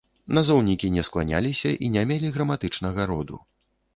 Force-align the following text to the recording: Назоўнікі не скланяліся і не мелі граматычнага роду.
Назоўнікі 0.35 0.87
не 0.95 1.03
скланяліся 1.09 1.73
і 1.87 1.91
не 1.97 2.03
мелі 2.11 2.33
граматычнага 2.37 3.01
роду. 3.13 3.37